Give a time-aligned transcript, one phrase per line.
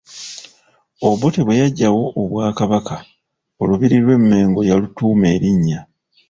[1.07, 2.95] Obote bwe yaggyawo Obwakabaka,
[3.61, 5.79] olubiri lw’e Mengo yalutuuma erinnya.